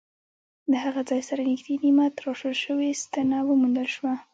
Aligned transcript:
له 0.69 0.77
هغه 0.85 1.01
ځای 1.09 1.21
سره 1.29 1.41
نږدې 1.51 1.75
نیمه 1.83 2.05
تراشل 2.17 2.55
شوې 2.63 2.89
ستنه 3.03 3.37
وموندل 3.43 3.87
شوه. 3.95 4.13